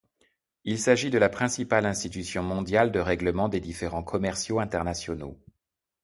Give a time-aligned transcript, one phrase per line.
[0.63, 5.39] Il s'agit de la principale institution mondiale de règlement des différends commerciaux internationaux.